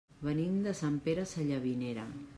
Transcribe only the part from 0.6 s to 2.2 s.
de Sant Pere Sallavinera.